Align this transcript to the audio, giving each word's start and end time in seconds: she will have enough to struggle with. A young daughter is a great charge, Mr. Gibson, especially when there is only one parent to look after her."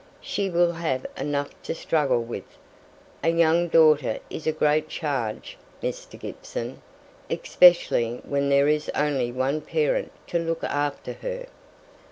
she 0.19 0.49
will 0.49 0.71
have 0.71 1.05
enough 1.15 1.51
to 1.61 1.75
struggle 1.75 2.23
with. 2.23 2.57
A 3.23 3.29
young 3.29 3.67
daughter 3.67 4.17
is 4.31 4.47
a 4.47 4.51
great 4.51 4.89
charge, 4.89 5.59
Mr. 5.83 6.19
Gibson, 6.19 6.81
especially 7.29 8.19
when 8.25 8.49
there 8.49 8.67
is 8.67 8.89
only 8.95 9.31
one 9.31 9.61
parent 9.61 10.11
to 10.25 10.39
look 10.39 10.63
after 10.63 11.13
her." 11.21 11.45